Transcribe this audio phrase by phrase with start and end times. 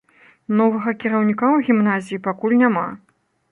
[0.61, 2.87] Новага кіраўніка ў гімназіі пакуль няма.